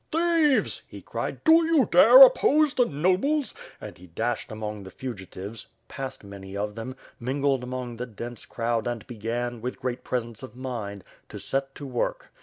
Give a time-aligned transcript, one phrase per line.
[0.11, 5.67] "Thieves," he cried, "do you dare oppose the nobles, and he dashed among the fugitives,
[5.87, 10.55] pas.<ed many of them, mingled among the dense crowd and began, with great presence of
[10.55, 12.33] mind, to set to work.